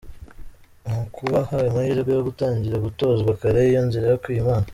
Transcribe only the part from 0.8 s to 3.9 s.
Ni ukubaha amahirwe yo gutangira gutozwa kare iyo